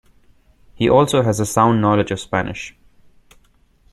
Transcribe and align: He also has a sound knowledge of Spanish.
He 0.73 0.89
also 0.89 1.21
has 1.21 1.39
a 1.39 1.45
sound 1.45 1.79
knowledge 1.79 2.09
of 2.09 2.19
Spanish. 2.19 2.75